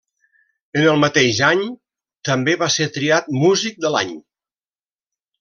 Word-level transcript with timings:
En 0.79 0.85
el 0.93 0.95
mateix 1.03 1.41
any 1.47 1.61
també 2.31 2.57
va 2.63 2.71
ser 2.77 2.89
triat 2.97 3.29
músic 3.45 3.79
de 3.87 3.93
l'any. 3.99 4.19